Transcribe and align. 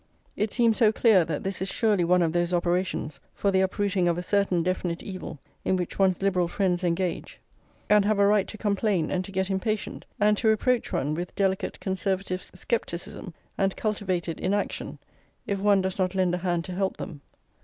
It 0.35 0.51
seems 0.51 0.77
so 0.77 0.91
clear 0.91 1.23
that 1.25 1.43
this 1.43 1.61
is 1.61 1.69
surely 1.69 2.03
one 2.03 2.23
of 2.23 2.33
those 2.33 2.55
operations 2.55 3.19
for 3.35 3.51
the 3.51 3.61
uprooting 3.61 4.07
of 4.07 4.17
a 4.17 4.23
certain 4.23 4.63
definite 4.63 5.03
evil 5.03 5.37
in 5.63 5.75
which 5.75 5.99
one's 5.99 6.23
Liberal 6.23 6.47
friends 6.47 6.83
engage, 6.83 7.39
and 7.87 8.03
have 8.03 8.17
a 8.17 8.25
right 8.25 8.47
to 8.47 8.57
complain 8.57 9.11
and 9.11 9.23
to 9.23 9.31
get 9.31 9.51
impatient 9.51 10.05
and 10.19 10.35
to 10.39 10.47
reproach 10.47 10.91
one 10.91 11.13
with 11.13 11.35
delicate 11.35 11.79
Conservative 11.79 12.49
scepticism 12.51 13.35
and 13.59 13.77
cultivated 13.77 14.39
inaction 14.39 14.97
if 15.45 15.59
one 15.59 15.83
does 15.83 15.99
not 15.99 16.15
lend 16.15 16.33
a 16.33 16.39
hand 16.39 16.65
to 16.65 16.71
help 16.73 16.97
them. 16.97 17.21